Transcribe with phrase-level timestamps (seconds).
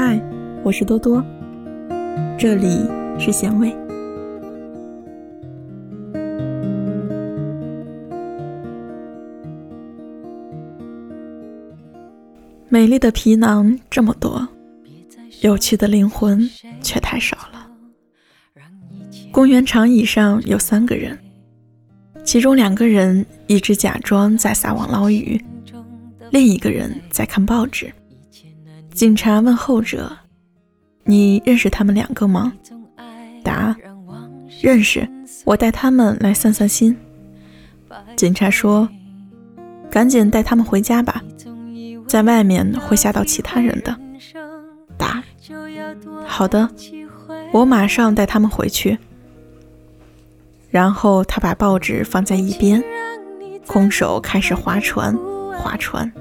[0.00, 0.16] 嗨，
[0.62, 1.20] 我是多多，
[2.38, 3.76] 这里是咸味。
[12.68, 14.46] 美丽的皮囊这么多，
[15.40, 16.48] 有趣的灵魂
[16.80, 17.68] 却太少了。
[19.32, 21.18] 公园长椅上有三个人，
[22.22, 25.44] 其中两个人一直假装在撒网捞鱼，
[26.30, 27.92] 另一个人在看报纸。
[28.98, 30.10] 警察问后者
[31.06, 32.52] ：“你认识他们两个吗？”
[33.44, 33.76] 答
[34.60, 35.08] ：“认识，
[35.44, 36.96] 我带他们来散散心。”
[38.16, 38.88] 警察说
[39.88, 41.22] ：“赶紧带他们回家吧。”
[42.08, 43.96] 在外面会吓到其他人的。
[44.96, 45.22] 答：
[46.26, 46.68] 好的，
[47.52, 48.98] 我马上带他们回去。
[50.70, 52.82] 然后他把报纸放在一边，
[53.64, 55.16] 空手开始划船，
[55.56, 56.12] 划船。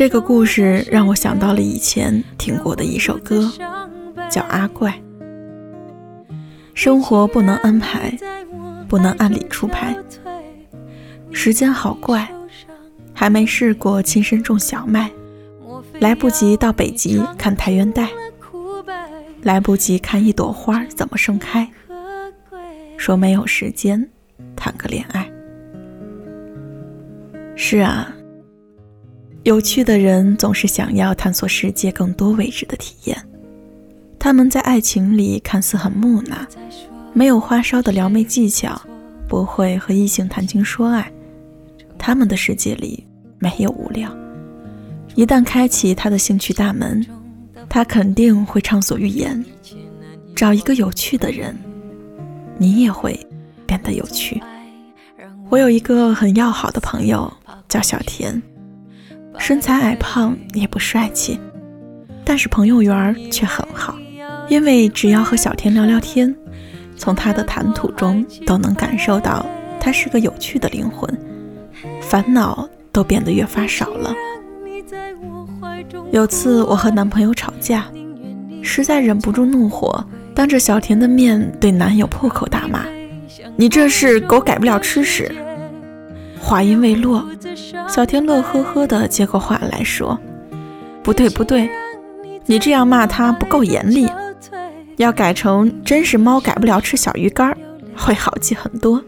[0.00, 3.52] 这个故事让我想到了以前听过的一首歌，
[4.30, 4.90] 叫《阿怪》。
[6.72, 8.10] 生活不能安排。
[8.88, 9.94] 不能按理出牌，
[11.30, 12.26] 时间好怪，
[13.12, 15.10] 还没试过亲身种小麦，
[16.00, 18.08] 来不及到北极看苔原带，
[19.42, 21.70] 来不及看一朵花怎么盛开，
[22.96, 24.08] 说没有时间
[24.56, 25.30] 谈个恋爱。
[27.54, 28.10] 是啊，
[29.42, 33.16] 有趣的人总是想要探索世界更多未知的体验，
[34.18, 36.46] 他们在爱情里看似很木讷。
[37.14, 38.80] 没有花哨的撩妹技巧，
[39.26, 41.10] 不会和异性谈情说爱，
[41.98, 43.04] 他们的世界里
[43.38, 44.14] 没有无聊。
[45.14, 47.04] 一旦开启他的兴趣大门，
[47.68, 49.42] 他肯定会畅所欲言。
[50.36, 51.56] 找一个有趣的人，
[52.58, 53.18] 你也会
[53.66, 54.40] 变得有趣。
[55.48, 57.32] 我有一个很要好的朋友，
[57.68, 58.40] 叫小田，
[59.40, 61.40] 身材矮胖也不帅气，
[62.24, 63.96] 但是朋友缘却很好，
[64.48, 66.32] 因为只要和小田聊聊天。
[66.94, 69.44] 从他的谈吐中都能感受到，
[69.80, 71.10] 他是个有趣的灵魂，
[72.02, 74.14] 烦恼都变得越发少了。
[76.12, 77.86] 有次我和男朋友吵架，
[78.62, 82.84] 实在忍不住怒火，当着小田的面对男友破口大骂
[83.56, 85.34] ：“你这是狗改不了吃屎！”
[86.40, 87.24] 话音未落，
[87.88, 90.18] 小天乐呵呵地接过话来说
[91.04, 91.70] ：“不对不对，
[92.46, 94.10] 你这样骂他不够严厉。”
[94.96, 97.56] 要改成真是猫改不了吃小鱼干，
[97.96, 99.02] 会好记很多。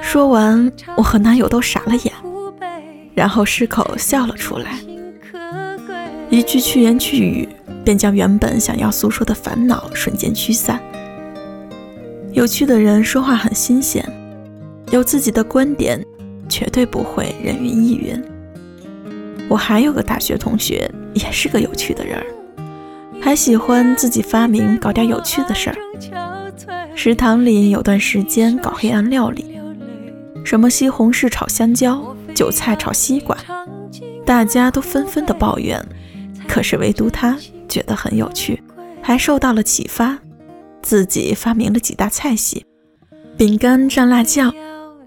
[0.00, 2.12] 说完，我和男友都傻了眼，
[3.14, 4.78] 然后失口笑了出来。
[6.30, 7.48] 一句去言去语，
[7.84, 10.80] 便将原本想要诉说的烦恼瞬间驱散。
[12.32, 14.04] 有趣的人说话很新鲜，
[14.94, 16.00] 有自己的观点，
[16.48, 18.22] 绝对不会人云亦云。
[19.48, 22.24] 我还有个大学同学，也是个有趣的人儿。
[23.20, 25.76] 还喜欢自己发明搞点有趣的事儿。
[26.94, 29.58] 食堂里有段时间搞黑暗料理，
[30.44, 33.36] 什么西红柿炒香蕉、韭菜炒西瓜，
[34.24, 35.84] 大家都纷纷的抱怨，
[36.46, 37.36] 可是唯独他
[37.68, 38.62] 觉得很有趣，
[39.02, 40.16] 还受到了启发，
[40.82, 42.64] 自己发明了几大菜系：
[43.36, 44.54] 饼干蘸辣酱、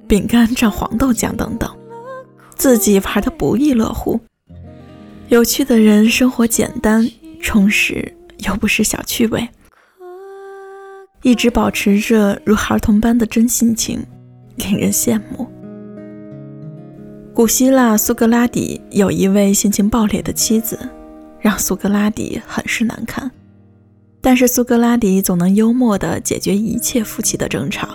[0.07, 1.69] 饼干蘸黄豆酱等等，
[2.56, 4.19] 自己玩的不亦乐乎。
[5.29, 7.09] 有趣的人生活简单。
[7.40, 9.47] 充实又不失小趣味，
[11.22, 14.03] 一直保持着如孩童般的真性情，
[14.56, 15.47] 令人羡慕。
[17.34, 20.78] 古希腊苏格拉底有一位性情暴烈的妻子，
[21.39, 23.31] 让苏格拉底很是难堪。
[24.19, 27.88] 但是苏格拉底总能幽默地解决一切夫妻的争吵。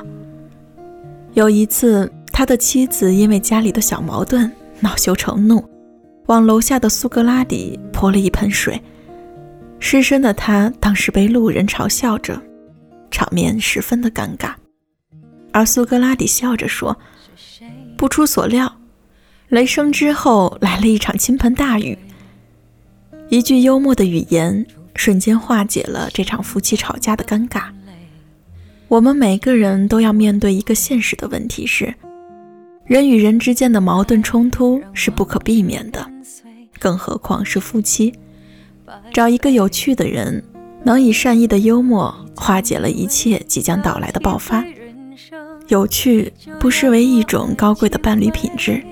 [1.35, 4.51] 有一次，他的妻子因为家里的小矛盾
[4.81, 5.65] 恼羞成怒，
[6.27, 8.79] 往楼下的苏格拉底泼了一盆水。
[9.79, 12.39] 失身的他当时被路人嘲笑着，
[13.11, 14.53] 场面十分的尴尬。
[15.53, 16.99] 而苏格拉底笑着说
[17.97, 18.71] ：“不出所料，
[19.49, 21.99] 雷声之后来了一场倾盆大雨。”
[23.31, 27.65] 一句幽默的语言，瞬间化解了这场夫妻吵架的尴尬。
[28.93, 31.95] 我们每个人都要面对一个现实的问题：是
[32.85, 36.07] 人与人之间的矛盾冲突是不可避免的，
[36.79, 38.13] 更何况是夫妻。
[39.11, 40.45] 找一个有趣的人，
[40.85, 44.63] 能以善意的幽默化解了一切即将到来的爆发。
[45.69, 46.31] 有趣
[46.61, 48.85] 不失为一种高贵的伴侣品质。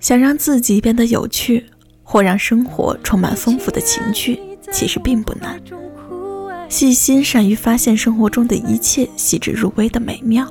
[0.00, 1.64] 想让自己变得有趣，
[2.02, 4.38] 或让生活充满丰富的情趣，
[4.70, 5.58] 其实并不难。
[6.72, 10.50] 细心、善于发现生活中的一切细致入微的美妙，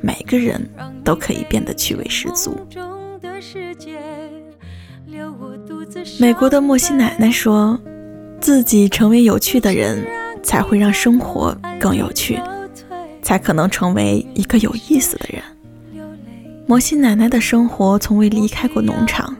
[0.00, 0.66] 每个人
[1.04, 2.56] 都可以变得趣味十足。
[6.18, 7.78] 美国的莫西奶奶说
[8.40, 10.02] ：“自己成为有趣的人，
[10.42, 12.40] 才会让生活更有趣，
[13.20, 15.42] 才可能成为一个有意思的人。”
[16.66, 19.36] 摩西奶奶的生活从未离开过农场。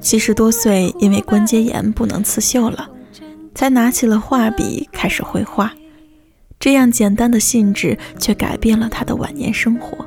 [0.00, 2.88] 七十多岁，因为关节炎不能刺绣了，
[3.58, 5.74] 才拿起了画笔开始绘画。
[6.60, 10.06] 这样简单的性质，却改变了他的晚年生活。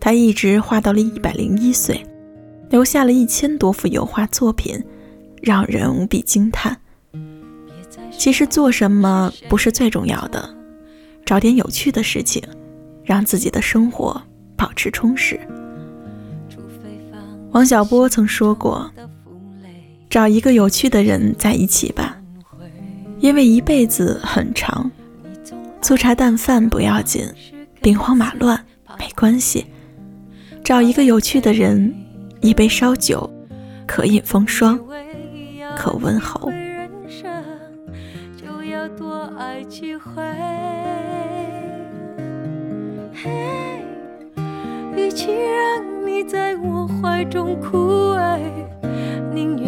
[0.00, 2.04] 他一直画到了一百零一岁，
[2.68, 4.84] 留下了一千多幅油画作品，
[5.40, 6.76] 让人无比惊叹。
[8.10, 10.52] 其实做什么不是最重要的，
[11.24, 12.42] 找点有趣的事情，
[13.04, 14.20] 让自己的生活。
[14.56, 15.38] 保持充实。
[17.52, 18.90] 王小波曾说过
[20.10, 22.07] ：“找一个有趣的人在一起吧，
[23.20, 24.90] 因为一辈子很长。
[25.80, 27.24] 粗茶淡饭不要紧，
[27.80, 28.64] 兵荒马乱
[28.98, 29.66] 没关系。
[30.64, 31.94] 找一个有趣的人，
[32.40, 33.28] 一杯烧酒，
[33.86, 34.78] 可饮风霜，
[35.76, 36.50] 可温喉。”
[44.96, 48.40] 与其让你在我怀中枯萎，
[49.32, 49.67] 宁愿